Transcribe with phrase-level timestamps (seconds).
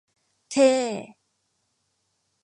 [0.51, 0.69] เท่